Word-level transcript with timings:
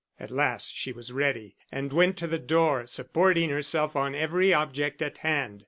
At 0.19 0.31
last 0.31 0.73
she 0.75 0.91
was 0.91 1.13
ready 1.13 1.55
and 1.71 1.93
went 1.93 2.17
to 2.17 2.25
the 2.25 2.39
door, 2.39 2.87
supporting 2.87 3.51
herself 3.51 3.95
on 3.95 4.15
every 4.15 4.51
object 4.51 4.99
at 5.03 5.19
hand. 5.19 5.59